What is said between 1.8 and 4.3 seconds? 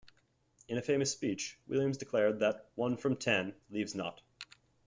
declared that "one from ten leaves nought".